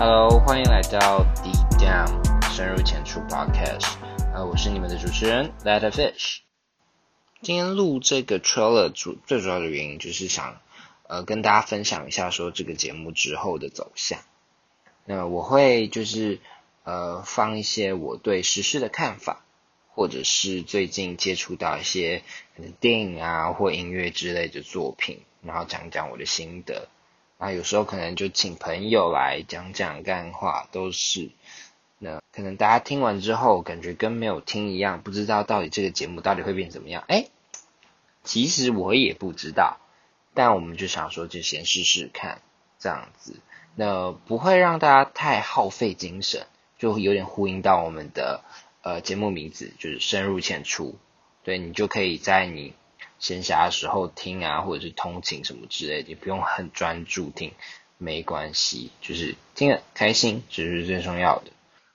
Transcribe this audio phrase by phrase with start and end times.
[0.00, 3.96] Hello，欢迎来到 Deep Down 深入浅出 Podcast。
[4.32, 6.38] 呃，我是你们的主持人 Letter Fish。
[7.42, 10.60] 今天录这个 trailer 主最主要的原因就是想
[11.08, 14.20] 呃跟大家分享一下说这个节目之后的走向。
[15.04, 16.38] 那我会就是
[16.84, 19.44] 呃放一些我对时事的看法，
[19.96, 22.22] 或者是最近接触到一些
[22.78, 26.86] 电影啊或音乐之类的作品，然后讲讲我的心得。
[27.38, 31.30] 啊，有时候可能就请朋友来讲讲干话，都是。
[32.00, 37.04] 那可能大家听完之后，感觉跟没有听一样，不知道到底这个节目到底会变怎么样。
[37.06, 37.28] 哎，
[38.24, 39.78] 其实我也不知道，
[40.34, 42.42] 但我们就想说，就先试试看
[42.80, 43.36] 这样子。
[43.76, 46.46] 那不会让大家太耗费精神，
[46.76, 48.42] 就有点呼应到我们的
[48.82, 50.98] 呃节目名字，就是深入浅出。
[51.44, 52.74] 对你就可以在你。
[53.18, 57.52] 闲暇的时候听啊，或者是通勤什么之类的，你不用很专注听，
[57.96, 61.50] 没关系，就是听了开心，这是最重要的。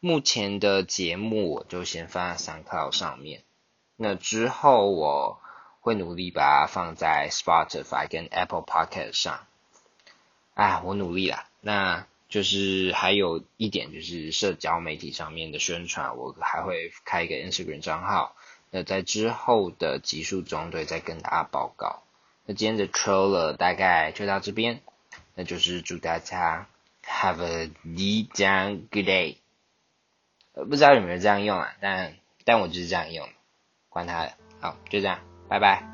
[0.00, 3.42] 目前的节目我就先放在三 d 上面，
[3.96, 5.40] 那之后我
[5.80, 9.46] 会努力把它放在 Spotify 跟 Apple Podcast 上。
[10.54, 11.48] 啊，我努力啦。
[11.60, 18.36] 那就是还有一点就是社交媒体上面的宣传，我还会开一个 Instagram 账号。
[18.76, 22.02] 那在之后的集数中，对再跟大家报告。
[22.44, 24.80] 那今天的 trailer 大概就到这边，
[25.36, 26.66] 那就是祝大家
[27.04, 27.70] have a
[28.34, 29.36] damn good day。
[30.54, 31.72] 不知道有没有这样用啊？
[31.80, 33.28] 但但我就是这样用，
[33.88, 34.32] 管他的。
[34.60, 35.93] 好，就这样，拜拜。